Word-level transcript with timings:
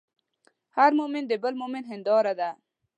هر 0.77 0.91
مؤمن 0.99 1.23
د 1.27 1.33
بل 1.43 1.53
مؤمن 1.61 1.83
هنداره 1.91 2.33
ده. 2.39 2.49